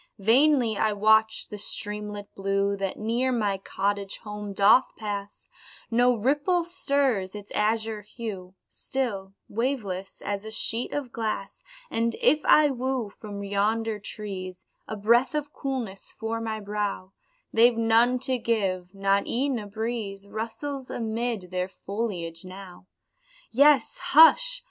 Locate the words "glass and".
11.11-12.15